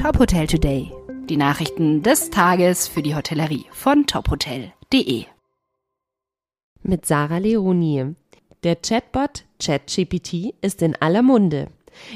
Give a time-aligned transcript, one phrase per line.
[0.00, 0.90] Top Hotel Today.
[1.28, 5.26] Die Nachrichten des Tages für die Hotellerie von tophotel.de.
[6.82, 8.14] Mit Sarah Leonie.
[8.62, 11.68] Der Chatbot ChatGPT ist in aller Munde.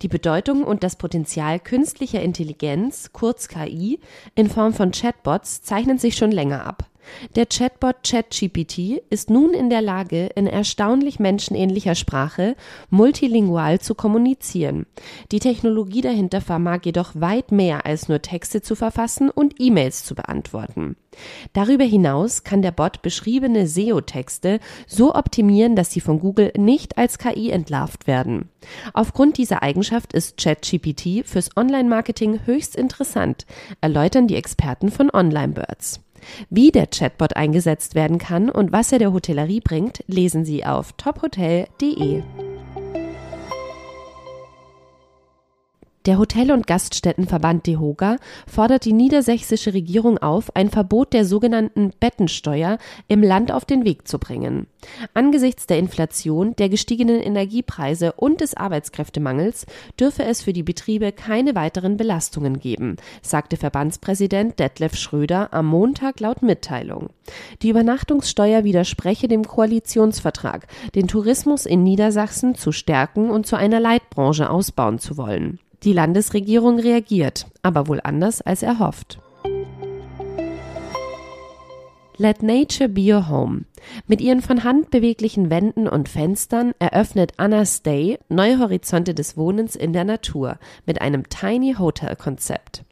[0.00, 4.00] Die Bedeutung und das Potenzial künstlicher Intelligenz, kurz KI,
[4.34, 6.88] in Form von Chatbots zeichnen sich schon länger ab.
[7.34, 12.56] Der Chatbot ChatGPT ist nun in der Lage, in erstaunlich menschenähnlicher Sprache
[12.90, 14.86] multilingual zu kommunizieren.
[15.32, 20.14] Die Technologie dahinter vermag jedoch weit mehr als nur Texte zu verfassen und E-Mails zu
[20.14, 20.96] beantworten.
[21.52, 27.18] Darüber hinaus kann der Bot beschriebene SEO-Texte so optimieren, dass sie von Google nicht als
[27.18, 28.50] KI entlarvt werden.
[28.92, 33.46] Aufgrund dieser Eigenschaft ist ChatGPT fürs Online-Marketing höchst interessant,
[33.80, 36.00] erläutern die Experten von OnlineBirds.
[36.50, 40.92] Wie der Chatbot eingesetzt werden kann und was er der Hotellerie bringt, lesen Sie auf
[40.92, 42.22] tophotel.de.
[46.06, 52.78] Der Hotel- und Gaststättenverband DEHOGA fordert die niedersächsische Regierung auf, ein Verbot der sogenannten Bettensteuer
[53.08, 54.68] im Land auf den Weg zu bringen.
[55.14, 59.66] Angesichts der Inflation, der gestiegenen Energiepreise und des Arbeitskräftemangels
[59.98, 66.20] dürfe es für die Betriebe keine weiteren Belastungen geben, sagte Verbandspräsident Detlef Schröder am Montag
[66.20, 67.08] laut Mitteilung.
[67.62, 74.48] Die Übernachtungssteuer widerspreche dem Koalitionsvertrag, den Tourismus in Niedersachsen zu stärken und zu einer Leitbranche
[74.48, 75.58] ausbauen zu wollen.
[75.82, 79.20] Die Landesregierung reagiert, aber wohl anders als erhofft.
[82.18, 83.66] Let Nature Be Your Home.
[84.06, 89.76] Mit ihren von Hand beweglichen Wänden und Fenstern eröffnet Anna Stay neue Horizonte des Wohnens
[89.76, 92.84] in der Natur mit einem Tiny Hotel Konzept.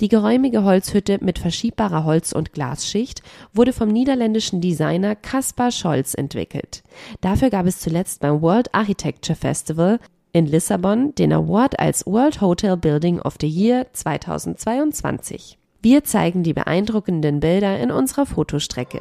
[0.00, 6.84] Die geräumige Holzhütte mit verschiebbarer Holz- und Glasschicht wurde vom niederländischen Designer Caspar Scholz entwickelt.
[7.20, 9.98] Dafür gab es zuletzt beim World Architecture Festival
[10.36, 15.56] in Lissabon den Award als World Hotel Building of the Year 2022.
[15.80, 19.00] Wir zeigen die beeindruckenden Bilder in unserer Fotostrecke.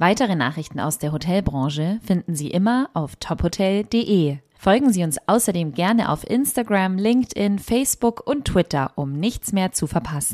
[0.00, 4.38] Weitere Nachrichten aus der Hotelbranche finden Sie immer auf tophotel.de.
[4.58, 9.86] Folgen Sie uns außerdem gerne auf Instagram, LinkedIn, Facebook und Twitter, um nichts mehr zu
[9.86, 10.30] verpassen.